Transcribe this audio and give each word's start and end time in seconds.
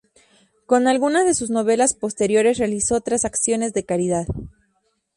Con 0.65 0.87
algunas 0.87 1.25
de 1.27 1.35
sus 1.35 1.51
novelas 1.51 1.93
posteriores 1.93 2.57
realizó 2.57 2.95
otras 2.95 3.23
acciones 3.23 3.71
de 3.73 3.85
caridad. 3.85 4.25